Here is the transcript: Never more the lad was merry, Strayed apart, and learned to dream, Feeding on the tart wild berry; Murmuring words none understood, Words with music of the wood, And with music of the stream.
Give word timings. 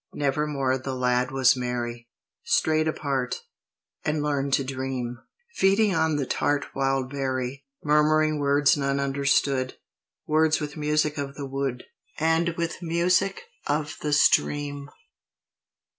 Never 0.15 0.47
more 0.47 0.79
the 0.79 0.95
lad 0.95 1.29
was 1.29 1.55
merry, 1.55 2.09
Strayed 2.43 2.87
apart, 2.87 3.43
and 4.03 4.23
learned 4.23 4.51
to 4.53 4.63
dream, 4.63 5.19
Feeding 5.53 5.93
on 5.93 6.15
the 6.15 6.25
tart 6.25 6.65
wild 6.73 7.11
berry; 7.11 7.65
Murmuring 7.83 8.39
words 8.39 8.75
none 8.75 8.99
understood, 8.99 9.75
Words 10.25 10.59
with 10.59 10.75
music 10.75 11.19
of 11.19 11.35
the 11.35 11.45
wood, 11.45 11.83
And 12.17 12.49
with 12.57 12.81
music 12.81 13.43
of 13.67 13.95
the 14.01 14.11
stream. 14.11 14.89